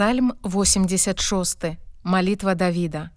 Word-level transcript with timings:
Псальм 0.00 0.32
86 0.42 1.64
молитва 2.04 2.54
Давіда 2.54 3.10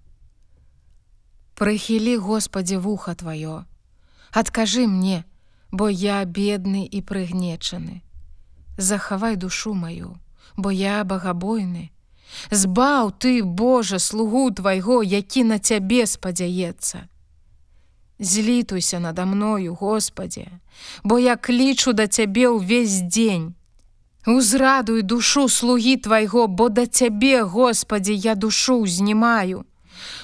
Прыхілі 1.55 2.17
Господі 2.17 2.77
вуха 2.77 3.15
тваё 3.15 3.63
Адкажы 4.31 4.87
мне, 4.87 5.23
бо 5.71 5.87
я 5.87 6.25
бедны 6.25 6.83
і 6.83 6.99
прыгнечаны 6.99 8.03
Захавай 8.75 9.39
душу 9.39 9.73
маю, 9.73 10.19
бо 10.57 10.75
я 10.75 11.07
багабойны 11.07 11.95
Збаў 12.51 13.15
ты 13.15 13.43
Божа 13.43 13.99
слугу 13.99 14.51
твайго, 14.51 15.03
які 15.03 15.43
на 15.43 15.59
цябе 15.59 16.03
спадзяецца. 16.03 17.07
Злітуйся 18.19 18.99
надо 18.99 19.25
мною, 19.25 19.75
Господі, 19.75 20.47
бо 21.03 21.19
я 21.19 21.37
клічу 21.37 21.93
да 21.93 22.11
цябе 22.11 22.51
ўвесь 22.51 23.07
дзень 23.07 23.55
Узрадуй 24.25 25.01
душу 25.01 25.49
слугі 25.49 25.97
твайго, 25.97 26.47
бо 26.47 26.69
да 26.69 26.85
цябе, 26.85 27.41
Господі, 27.41 28.15
я 28.15 28.35
душу 28.35 28.75
узнімаю. 28.75 29.65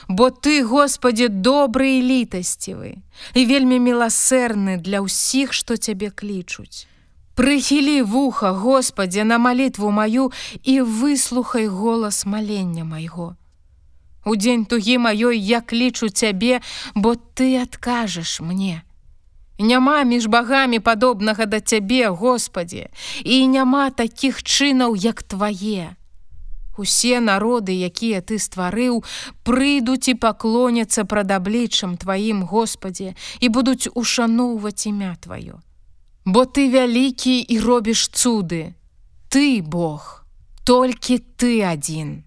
Бо 0.08 0.30
ты, 0.30 0.64
Господі, 0.64 1.28
добры 1.28 2.00
і 2.00 2.02
літасцівы 2.02 2.96
і 3.34 3.46
вельмі 3.46 3.80
міласэрны 3.80 4.80
для 4.82 5.04
ўсіх, 5.04 5.54
што 5.54 5.78
цябе 5.78 6.10
клічуць. 6.10 6.88
Прыхілі 7.36 8.02
вуха, 8.02 8.52
Господі, 8.52 9.24
на 9.24 9.38
малітву 9.38 9.92
маю 9.92 10.32
і 10.64 10.82
выслухай 10.82 11.68
голас 11.68 12.26
малення 12.26 12.84
майго. 12.84 13.36
У 14.26 14.36
дзень 14.36 14.66
тугі 14.66 14.98
маёй 14.98 15.38
я 15.38 15.62
клічу 15.62 16.10
цябе, 16.10 16.62
бо 16.96 17.16
ты 17.16 17.62
адкажаш 17.62 18.40
мне. 18.40 18.84
Няма 19.60 20.04
між 20.04 20.26
багамі 20.26 20.80
падобнага 20.80 21.46
да 21.46 21.60
цябе, 21.60 22.08
Господі, 22.08 22.88
і 23.24 23.48
няма 23.48 23.90
такіх 23.90 24.40
чынаў, 24.44 24.96
як 24.96 25.24
твае. 25.24 26.00
Усе 26.80 27.20
народы, 27.20 27.76
якія 27.76 28.24
ты 28.24 28.40
стварыў, 28.40 29.04
прыйдуць 29.44 30.08
і 30.08 30.16
паклоняцца 30.16 31.04
прад 31.04 31.32
абліччам 31.36 32.00
тваім 32.00 32.48
Господі 32.48 33.20
і 33.44 33.50
будуць 33.52 33.92
ушаноўваць 33.92 34.88
імя 34.88 35.20
тваё. 35.20 35.60
Бо 36.24 36.48
ты 36.48 36.72
вялікі 36.72 37.44
і 37.44 37.60
робіш 37.60 38.08
цуды. 38.16 38.80
Ты, 39.28 39.60
Бог, 39.60 40.24
толькі 40.64 41.20
ты 41.36 41.68
адзін. 41.68 42.24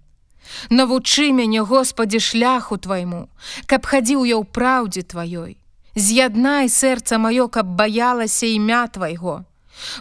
Навучы 0.69 1.33
мяне, 1.33 1.64
Господі, 1.64 2.20
шляху 2.20 2.77
твайму, 2.77 3.33
каб 3.64 3.89
хадзіў 3.89 4.29
я 4.29 4.37
ў 4.37 4.45
праўдзе 4.45 5.01
тваёй. 5.09 5.62
З'яднай 5.95 6.69
сэрца 6.69 7.19
маё, 7.19 7.48
каб 7.48 7.67
баялася 7.77 8.47
імя 8.47 8.87
твайго. 8.89 9.45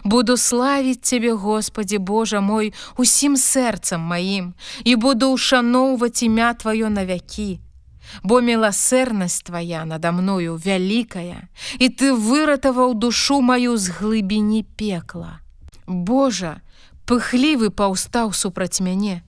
Буду 0.04 0.36
славіць 0.36 1.02
цябе, 1.02 1.32
Господі 1.32 1.98
Божа 1.98 2.40
мой, 2.40 2.72
усім 2.96 3.36
сэрцам 3.36 4.00
маім 4.00 4.54
і 4.84 4.96
буду 4.96 5.32
ушаноўваць 5.32 6.22
імя 6.22 6.54
тваё 6.54 6.88
на 6.88 7.04
вякі. 7.04 7.60
Бо 8.22 8.40
міласэрнасць 8.40 9.42
твая 9.42 9.84
надо 9.84 10.12
мною 10.12 10.56
вялікая, 10.56 11.48
і 11.78 11.88
ты 11.88 12.12
выратаваў 12.12 12.94
душу 12.94 13.40
маю 13.40 13.76
з 13.76 13.88
глыбіні 13.88 14.64
пекла. 14.76 15.40
Божа, 15.86 16.60
пыхлівы 17.06 17.70
паўстаў 17.70 18.32
супраць 18.32 18.80
мяне, 18.80 19.22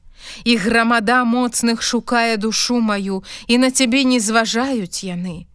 і 0.44 0.56
грамада 0.56 1.24
моцных 1.24 1.82
шукае 1.82 2.36
душу 2.36 2.80
маю, 2.80 3.22
і 3.46 3.58
на 3.58 3.70
цябе 3.70 4.04
не 4.04 4.20
зважаюць 4.20 5.04
яны. 5.04 5.46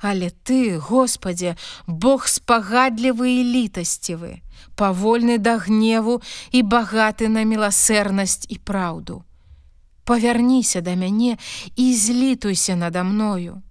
Але 0.00 0.30
ты, 0.30 0.78
Господе, 0.78 1.56
Бог 1.86 2.26
спагадлівы 2.26 3.28
і 3.36 3.42
літасцівы, 3.44 4.40
павольны 4.76 5.36
да 5.36 5.60
гневу 5.60 6.22
і 6.52 6.62
багаты 6.62 7.28
на 7.28 7.44
міласэрнасць 7.44 8.48
і 8.48 8.56
праўду. 8.64 9.24
Павярніся 10.04 10.80
да 10.80 10.96
мяне 10.96 11.36
і 11.76 11.94
злітуйся 11.94 12.76
надо 12.76 13.04
мною. 13.04 13.62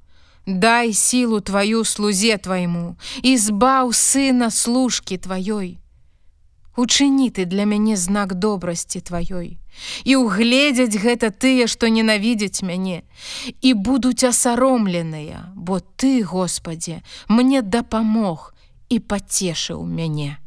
Дай 0.45 0.94
сілу 0.94 1.41
тваю 1.41 1.85
слузе 1.85 2.38
твайму 2.38 2.96
і 3.22 3.38
збаў 3.38 3.90
сына 3.94 4.51
служкі 4.51 5.17
тваёй. 5.17 5.78
Учыні 6.78 7.30
ты 7.30 7.46
для 7.46 7.66
мяне 7.66 7.96
знак 7.97 8.35
добрасці 8.35 9.02
тваёй 9.02 9.57
і 10.03 10.13
ўгледзяць 10.16 11.00
гэта 11.00 11.31
тыя, 11.31 11.68
што 11.68 11.88
ненавідзяць 11.88 12.62
мяне 12.62 13.03
і 13.62 13.74
будуць 13.74 14.24
асаромленыя, 14.24 15.53
бо 15.56 15.79
ты, 15.96 16.24
Господе, 16.24 17.02
мне 17.28 17.62
дапамог 17.62 18.53
і 18.90 19.00
пацешыў 19.00 19.85
мяне. 19.85 20.38